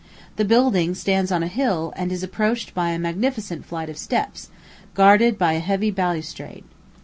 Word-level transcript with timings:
The 0.37 0.45
building 0.45 0.95
stands 0.95 1.31
on 1.31 1.43
a 1.43 1.47
hill, 1.47 1.93
and 1.95 2.11
is 2.11 2.23
approached 2.23 2.73
by 2.73 2.89
a 2.89 2.97
magnificent 2.97 3.65
flight 3.67 3.87
of 3.87 3.99
steps, 3.99 4.49
guarded 4.95 5.37
by 5.37 5.53
a 5.53 5.59
heavy 5.59 5.91
balustrade. 5.91 6.63